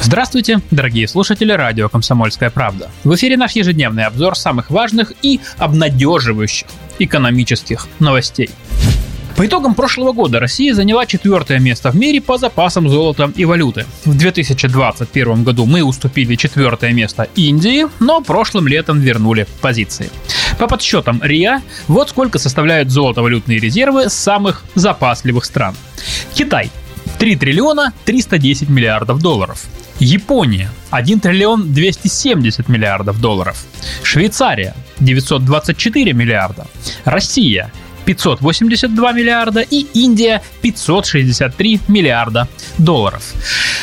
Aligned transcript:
Здравствуйте, 0.00 0.60
дорогие 0.70 1.08
слушатели 1.08 1.52
радио 1.52 1.88
«Комсомольская 1.88 2.50
правда». 2.50 2.90
В 3.04 3.14
эфире 3.14 3.36
наш 3.36 3.52
ежедневный 3.52 4.04
обзор 4.04 4.36
самых 4.36 4.70
важных 4.70 5.12
и 5.22 5.40
обнадеживающих 5.58 6.68
экономических 6.98 7.86
новостей. 7.98 8.50
По 9.36 9.44
итогам 9.44 9.74
прошлого 9.74 10.12
года 10.12 10.38
Россия 10.38 10.74
заняла 10.74 11.06
четвертое 11.06 11.58
место 11.58 11.90
в 11.90 11.96
мире 11.96 12.20
по 12.20 12.38
запасам 12.38 12.88
золота 12.88 13.32
и 13.34 13.44
валюты. 13.44 13.84
В 14.04 14.16
2021 14.16 15.42
году 15.42 15.66
мы 15.66 15.82
уступили 15.82 16.36
четвертое 16.36 16.92
место 16.92 17.28
Индии, 17.34 17.86
но 17.98 18.20
прошлым 18.20 18.68
летом 18.68 19.00
вернули 19.00 19.48
позиции. 19.60 20.10
По 20.58 20.68
подсчетам 20.68 21.20
РИА, 21.20 21.62
вот 21.88 22.10
сколько 22.10 22.38
составляют 22.38 22.90
золотовалютные 22.90 23.58
резервы 23.58 24.08
самых 24.08 24.62
запасливых 24.76 25.44
стран. 25.44 25.74
Китай 26.32 26.70
3 27.18 27.36
триллиона 27.36 27.92
310 28.04 28.68
миллиардов 28.68 29.20
долларов. 29.20 29.64
Япония 29.98 30.70
1 30.90 31.20
триллион 31.20 31.72
270 31.72 32.68
миллиардов 32.68 33.20
долларов. 33.20 33.64
Швейцария 34.02 34.74
924 35.00 36.12
миллиарда. 36.12 36.66
Россия 37.04 37.70
582 38.04 39.12
миллиарда 39.12 39.60
и 39.60 39.86
Индия 39.94 40.42
563 40.62 41.80
миллиарда 41.88 42.48
долларов. 42.78 43.32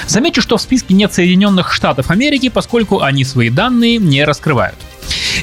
Замечу, 0.08 0.42
что 0.42 0.58
в 0.58 0.62
списке 0.62 0.94
нет 0.94 1.14
Соединенных 1.14 1.72
Штатов 1.72 2.12
Америки, 2.12 2.50
поскольку 2.50 3.02
они 3.02 3.24
свои 3.24 3.50
данные 3.50 3.98
не 3.98 4.24
раскрывают. 4.24 4.76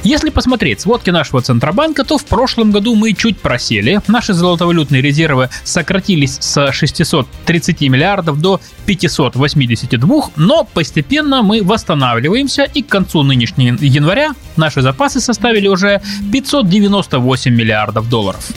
Если 0.03 0.29
посмотреть 0.29 0.81
сводки 0.81 1.09
нашего 1.09 1.41
Центробанка, 1.41 2.03
то 2.03 2.17
в 2.17 2.25
прошлом 2.25 2.71
году 2.71 2.95
мы 2.95 3.13
чуть 3.13 3.39
просели. 3.39 4.01
Наши 4.07 4.33
золотовалютные 4.33 5.01
резервы 5.01 5.49
сократились 5.63 6.37
с 6.39 6.71
630 6.71 7.81
миллиардов 7.81 8.39
до 8.39 8.61
582, 8.85 10.29
но 10.35 10.63
постепенно 10.73 11.41
мы 11.41 11.61
восстанавливаемся 11.63 12.63
и 12.63 12.81
к 12.81 12.87
концу 12.87 13.23
нынешнего 13.23 13.77
января 13.81 14.31
наши 14.55 14.81
запасы 14.81 15.19
составили 15.19 15.67
уже 15.67 16.01
598 16.31 17.53
миллиардов 17.53 18.09
долларов. 18.09 18.49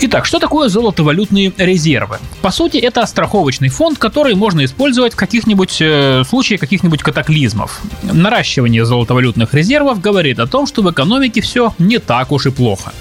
Итак, 0.00 0.26
что 0.26 0.38
такое 0.38 0.68
золотовалютные 0.68 1.52
резервы? 1.56 2.18
По 2.42 2.50
сути, 2.50 2.76
это 2.78 3.06
страховочный 3.06 3.68
фонд, 3.68 3.98
который 3.98 4.34
можно 4.34 4.64
использовать 4.64 5.14
в 5.14 5.16
каких-нибудь 5.16 5.78
э, 5.80 6.24
случае 6.28 6.58
каких-нибудь 6.58 7.02
катаклизмов. 7.02 7.80
Наращивание 8.02 8.84
золотовалютных 8.84 9.54
резервов 9.54 10.00
говорит 10.00 10.38
о 10.40 10.46
том, 10.46 10.66
что 10.66 10.82
в 10.82 10.90
экономике 10.90 11.40
все 11.40 11.74
не 11.78 11.98
так 11.98 12.32
уж 12.32 12.46
и 12.46 12.50
плохо. 12.50 12.92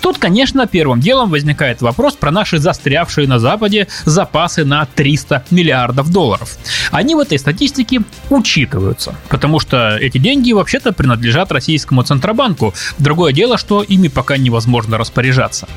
Тут, 0.00 0.18
конечно, 0.18 0.66
первым 0.66 1.00
делом 1.00 1.30
возникает 1.30 1.82
вопрос 1.82 2.14
про 2.14 2.30
наши 2.30 2.58
застрявшие 2.58 3.26
на 3.26 3.38
Западе 3.38 3.88
запасы 4.04 4.64
на 4.64 4.86
300 4.86 5.44
миллиардов 5.50 6.10
долларов. 6.10 6.56
Они 6.90 7.14
в 7.14 7.18
этой 7.18 7.38
статистике 7.38 8.02
учитываются, 8.30 9.14
потому 9.28 9.60
что 9.60 9.96
эти 9.96 10.18
деньги 10.18 10.52
вообще-то 10.52 10.92
принадлежат 10.92 11.52
российскому 11.52 12.02
Центробанку. 12.02 12.74
Другое 12.98 13.32
дело, 13.32 13.58
что 13.58 13.82
ими 13.82 14.08
пока 14.08 14.36
невозможно 14.36 14.98
распоряжаться. 14.98 15.68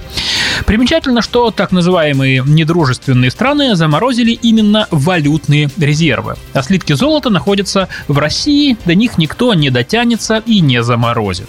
Примечательно, 0.65 1.21
что 1.21 1.51
так 1.51 1.71
называемые 1.71 2.43
недружественные 2.45 3.31
страны 3.31 3.75
заморозили 3.75 4.31
именно 4.31 4.87
валютные 4.91 5.69
резервы, 5.77 6.35
а 6.53 6.63
слитки 6.63 6.93
золота 6.93 7.29
находятся 7.29 7.87
в 8.07 8.17
России, 8.17 8.77
до 8.85 8.95
них 8.95 9.17
никто 9.17 9.53
не 9.53 9.69
дотянется 9.69 10.43
и 10.45 10.61
не 10.61 10.83
заморозит. 10.83 11.47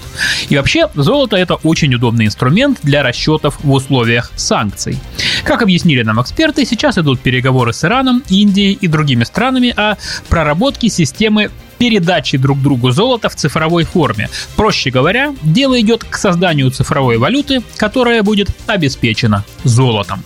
И 0.48 0.56
вообще, 0.56 0.88
золото 0.94 1.36
это 1.36 1.54
очень 1.56 1.94
удобный 1.94 2.26
инструмент 2.26 2.78
для 2.82 3.02
расчетов 3.02 3.58
в 3.62 3.70
условиях 3.70 4.30
санкций. 4.36 4.98
Как 5.44 5.62
объяснили 5.62 6.02
нам 6.02 6.20
эксперты, 6.20 6.64
сейчас 6.64 6.98
идут 6.98 7.20
переговоры 7.20 7.72
с 7.72 7.84
Ираном, 7.84 8.22
Индией 8.28 8.72
и 8.72 8.88
другими 8.88 9.24
странами 9.24 9.72
о 9.76 9.96
проработке 10.28 10.88
системы 10.88 11.50
передачи 11.78 12.38
друг 12.38 12.60
другу 12.60 12.90
золота 12.90 13.28
в 13.28 13.34
цифровой 13.34 13.84
форме. 13.84 14.28
Проще 14.56 14.90
говоря, 14.90 15.34
дело 15.42 15.80
идет 15.80 16.04
к 16.04 16.16
созданию 16.16 16.70
цифровой 16.70 17.18
валюты, 17.18 17.62
которая 17.76 18.22
будет 18.22 18.48
обеспечена 18.66 19.44
золотом. 19.64 20.22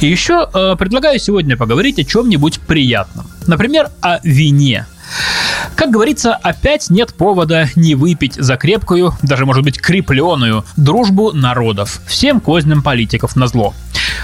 И 0.00 0.06
еще 0.06 0.48
э, 0.52 0.76
предлагаю 0.78 1.18
сегодня 1.18 1.56
поговорить 1.56 1.98
о 1.98 2.04
чем-нибудь 2.04 2.60
приятном. 2.60 3.26
Например, 3.46 3.90
о 4.02 4.18
вине. 4.22 4.86
Как 5.74 5.90
говорится, 5.90 6.34
опять 6.34 6.90
нет 6.90 7.14
повода 7.14 7.68
не 7.76 7.94
выпить 7.94 8.34
за 8.34 8.56
крепкую, 8.56 9.12
даже 9.22 9.46
может 9.46 9.62
быть 9.62 9.80
крепленную, 9.80 10.64
дружбу 10.76 11.32
народов. 11.32 12.00
Всем 12.06 12.40
козням 12.40 12.82
политиков 12.82 13.36
на 13.36 13.46
зло. 13.46 13.74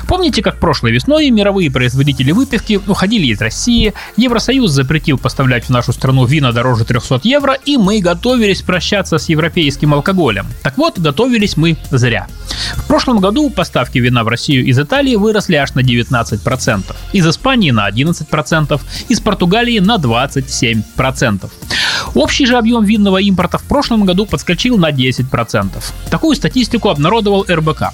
Помните, 0.07 0.43
как 0.43 0.59
прошлой 0.59 0.93
весной 0.93 1.31
мировые 1.31 1.71
производители 1.71 2.33
выпивки 2.33 2.81
уходили 2.87 3.27
из 3.27 3.41
России, 3.41 3.95
Евросоюз 4.17 4.71
запретил 4.71 5.19
поставлять 5.19 5.65
в 5.65 5.71
нашу 5.71 5.93
страну 5.93 6.25
вина 6.25 6.53
дороже 6.53 6.85
300 6.85 7.21
евро, 7.25 7.55
и 7.65 7.77
мы 7.77 8.01
готовились 8.01 8.63
прощаться 8.63 9.19
с 9.19 9.29
европейским 9.29 9.95
алкоголем. 9.95 10.47
Так 10.63 10.79
вот, 10.79 10.99
готовились 10.99 11.57
мы 11.57 11.77
зря. 11.91 12.27
В 12.77 12.87
прошлом 12.87 13.21
году 13.21 13.51
поставки 13.51 13.99
вина 13.99 14.25
в 14.25 14.29
Россию 14.29 14.65
из 14.65 14.79
Италии 14.79 15.17
выросли 15.17 15.57
аж 15.57 15.75
на 15.75 15.81
19%, 15.81 16.97
из 17.13 17.27
Испании 17.27 17.71
на 17.71 17.89
11%, 17.89 18.81
из 19.09 19.21
Португалии 19.21 19.79
на 19.79 19.97
27%. 19.97 21.51
Общий 22.15 22.47
же 22.47 22.57
объем 22.57 22.85
винного 22.85 23.19
импорта 23.19 23.59
в 23.59 23.65
прошлом 23.65 24.05
году 24.05 24.27
подскочил 24.27 24.77
на 24.77 24.91
10%. 24.91 25.71
Такую 26.11 26.37
статистику 26.37 26.91
обнародовал 26.91 27.47
РБК. 27.49 27.93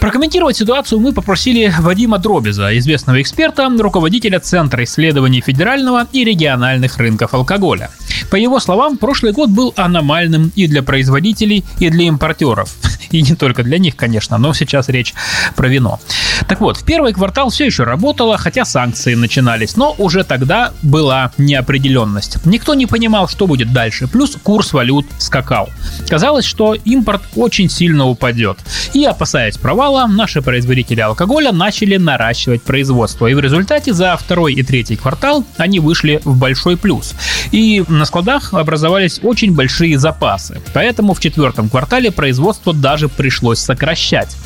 Прокомментировать 0.00 0.56
ситуацию 0.56 1.00
мы 1.00 1.12
попросили 1.12 1.72
Вадима 1.78 2.18
Дробиза, 2.18 2.76
известного 2.78 3.20
эксперта, 3.20 3.68
руководителя 3.78 4.40
Центра 4.40 4.84
исследований 4.84 5.40
федерального 5.40 6.06
и 6.12 6.24
региональных 6.24 6.98
рынков 6.98 7.34
алкоголя. 7.34 7.90
По 8.30 8.36
его 8.36 8.60
словам, 8.60 8.96
прошлый 8.96 9.32
год 9.32 9.50
был 9.50 9.72
аномальным 9.76 10.52
и 10.54 10.66
для 10.66 10.82
производителей, 10.82 11.64
и 11.78 11.90
для 11.90 12.04
импортеров. 12.04 12.74
И 13.10 13.22
не 13.22 13.36
только 13.36 13.62
для 13.62 13.78
них, 13.78 13.94
конечно, 13.94 14.36
но 14.36 14.52
сейчас 14.52 14.88
речь 14.88 15.14
про 15.54 15.68
вино. 15.68 16.00
Так 16.48 16.60
вот, 16.60 16.76
в 16.76 16.84
первый 16.84 17.12
квартал 17.12 17.50
все 17.50 17.66
еще 17.66 17.84
работало, 17.84 18.36
хотя 18.36 18.64
санкции 18.64 19.14
начинались, 19.14 19.76
но 19.76 19.94
уже 19.98 20.24
тогда 20.24 20.72
была 20.82 21.32
неопределенность. 21.38 22.44
Никто 22.44 22.74
не 22.74 22.86
понимал, 22.86 23.28
что 23.28 23.46
будет 23.46 23.72
дальше, 23.72 24.06
плюс 24.06 24.36
курс 24.42 24.72
валют 24.72 25.06
скакал. 25.18 25.68
Казалось, 26.08 26.44
что 26.44 26.74
импорт 26.74 27.22
очень 27.34 27.68
сильно 27.68 28.06
упадет. 28.06 28.58
И 28.92 29.04
опасаясь 29.04 29.56
провала, 29.56 30.06
наши 30.06 30.42
производители 30.42 31.00
алкоголя 31.00 31.52
начали 31.52 31.96
наращивать 31.96 32.62
производство. 32.62 33.26
И 33.26 33.34
в 33.34 33.40
результате 33.40 33.92
за 33.92 34.16
второй 34.16 34.54
и 34.54 34.62
третий 34.62 34.96
квартал 34.96 35.44
они 35.56 35.80
вышли 35.80 36.20
в 36.24 36.36
большой 36.38 36.76
плюс. 36.76 37.14
И 37.52 37.84
на 37.88 38.04
складах 38.04 38.54
образовались 38.54 39.20
очень 39.22 39.54
большие 39.54 39.98
запасы. 39.98 40.60
Поэтому 40.72 41.14
в 41.14 41.20
четвертом 41.20 41.68
квартале 41.68 42.10
производство 42.10 42.72
даже 42.72 43.08
пришлось 43.08 43.58
сокращать. 43.58 44.36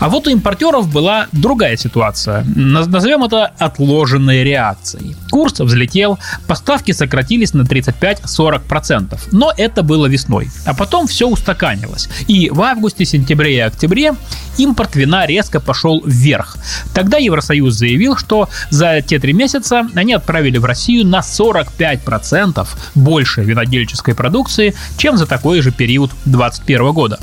А 0.00 0.08
вот 0.08 0.26
у 0.26 0.30
импортеров 0.30 0.90
была 0.92 1.17
другая 1.32 1.76
ситуация. 1.76 2.44
Назовем 2.54 3.24
это 3.24 3.46
отложенной 3.58 4.44
реакцией. 4.44 5.16
Курс 5.30 5.60
взлетел, 5.60 6.18
поставки 6.46 6.92
сократились 6.92 7.54
на 7.54 7.62
35-40%. 7.62 9.18
Но 9.32 9.52
это 9.56 9.82
было 9.82 10.06
весной. 10.06 10.50
А 10.64 10.74
потом 10.74 11.06
все 11.06 11.26
устаканилось. 11.28 12.08
И 12.28 12.50
в 12.50 12.60
августе, 12.62 13.04
сентябре 13.04 13.56
и 13.56 13.60
октябре 13.60 14.14
импорт 14.58 14.96
вина 14.96 15.26
резко 15.26 15.60
пошел 15.60 16.02
вверх. 16.04 16.56
Тогда 16.94 17.18
Евросоюз 17.18 17.74
заявил, 17.74 18.16
что 18.16 18.48
за 18.70 19.00
те 19.00 19.18
три 19.18 19.32
месяца 19.32 19.88
они 19.94 20.12
отправили 20.12 20.58
в 20.58 20.64
Россию 20.64 21.06
на 21.06 21.20
45% 21.20 22.66
больше 22.94 23.42
винодельческой 23.42 24.14
продукции, 24.14 24.74
чем 24.96 25.16
за 25.16 25.26
такой 25.26 25.60
же 25.60 25.70
период 25.70 26.10
2021 26.24 26.92
года. 26.92 27.18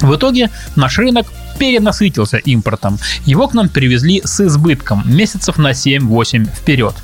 В 0.00 0.14
итоге 0.14 0.50
наш 0.76 0.98
рынок 0.98 1.26
перенасытился 1.58 2.38
импортом. 2.38 2.98
Его 3.26 3.46
к 3.48 3.54
нам 3.54 3.68
привезли 3.68 4.22
с 4.24 4.40
избытком 4.40 5.02
месяцев 5.06 5.58
на 5.58 5.72
7-8 5.72 6.46
вперед. 6.46 6.94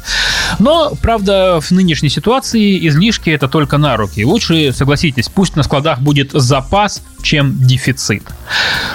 Но, 0.58 0.92
правда, 1.00 1.60
в 1.60 1.70
нынешней 1.70 2.08
ситуации 2.08 2.86
излишки 2.88 3.30
это 3.30 3.48
только 3.48 3.78
на 3.78 3.96
руки. 3.96 4.24
Лучше, 4.24 4.72
согласитесь, 4.72 5.28
пусть 5.28 5.56
на 5.56 5.62
складах 5.62 6.00
будет 6.00 6.32
запас, 6.32 7.02
чем 7.22 7.58
дефицит. 7.58 8.22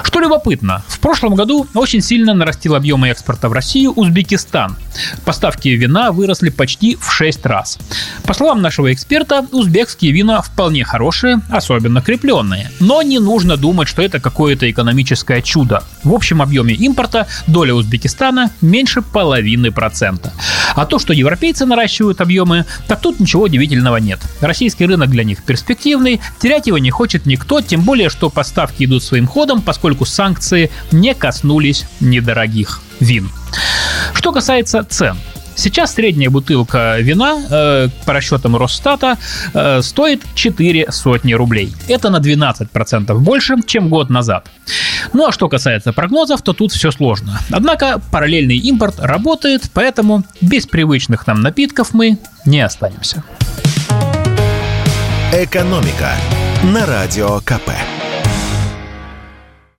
Что 0.02 0.20
любопытно, 0.20 0.82
в 0.88 0.98
прошлом 1.00 1.34
году 1.34 1.66
очень 1.74 2.00
сильно 2.00 2.32
нарастил 2.32 2.74
объемы 2.74 3.08
экспорта 3.08 3.48
в 3.48 3.52
Россию 3.52 3.92
Узбекистан. 3.92 4.76
Поставки 5.24 5.68
вина 5.68 6.12
выросли 6.12 6.48
почти 6.48 6.96
в 6.96 7.12
6 7.12 7.44
раз. 7.46 7.78
По 8.24 8.32
словам 8.32 8.62
нашего 8.62 8.92
эксперта, 8.92 9.46
узбекские 9.52 10.12
вина 10.12 10.40
вполне 10.40 10.84
хорошие, 10.84 11.40
особенно 11.50 12.00
крепленные. 12.00 12.70
Но 12.80 13.02
не 13.02 13.18
нужно 13.18 13.56
думать, 13.56 13.88
что 13.88 14.02
это 14.02 14.18
какое-то 14.18 14.70
экономическое 14.70 15.42
чудо. 15.42 15.84
В 16.02 16.14
общем 16.14 16.40
объеме 16.40 16.74
импорта 16.74 17.26
доля 17.46 17.74
Узбекистана 17.74 18.50
меньше 18.60 19.02
половины 19.02 19.70
процента. 19.70 20.32
А 20.74 20.86
то, 20.86 20.98
что 20.98 21.12
европейцы 21.12 21.51
наращивают 21.60 22.20
объемы, 22.20 22.66
так 22.86 23.00
тут 23.00 23.20
ничего 23.20 23.44
удивительного 23.44 23.98
нет. 23.98 24.20
Российский 24.40 24.86
рынок 24.86 25.10
для 25.10 25.24
них 25.24 25.42
перспективный, 25.42 26.20
терять 26.40 26.66
его 26.66 26.78
не 26.78 26.90
хочет 26.90 27.26
никто, 27.26 27.60
тем 27.60 27.82
более, 27.82 28.08
что 28.08 28.30
поставки 28.30 28.84
идут 28.84 29.02
своим 29.02 29.26
ходом, 29.26 29.62
поскольку 29.62 30.04
санкции 30.04 30.70
не 30.90 31.14
коснулись 31.14 31.84
недорогих 32.00 32.82
вин. 33.00 33.30
Что 34.14 34.32
касается 34.32 34.84
цен, 34.88 35.16
Сейчас 35.54 35.94
средняя 35.94 36.30
бутылка 36.30 36.96
вина 37.00 37.38
э, 37.50 37.88
по 38.04 38.12
расчетам 38.12 38.56
Росстата 38.56 39.18
э, 39.54 39.82
стоит 39.82 40.22
4 40.34 40.90
сотни 40.90 41.34
рублей. 41.34 41.74
Это 41.88 42.10
на 42.10 42.18
12% 42.18 43.14
больше, 43.18 43.56
чем 43.66 43.88
год 43.88 44.10
назад. 44.10 44.48
Ну 45.12 45.26
а 45.26 45.32
что 45.32 45.48
касается 45.48 45.92
прогнозов, 45.92 46.42
то 46.42 46.52
тут 46.52 46.72
все 46.72 46.90
сложно. 46.90 47.38
Однако 47.50 48.00
параллельный 48.10 48.56
импорт 48.56 48.98
работает, 48.98 49.70
поэтому 49.74 50.24
без 50.40 50.66
привычных 50.66 51.26
нам 51.26 51.40
напитков 51.40 51.94
мы 51.94 52.18
не 52.46 52.60
останемся. 52.60 53.22
Экономика 55.32 56.12
на 56.62 56.86
радио 56.86 57.40
КП. 57.40 57.70